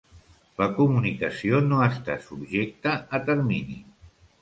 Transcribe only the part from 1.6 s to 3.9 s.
no està subjecta a termini.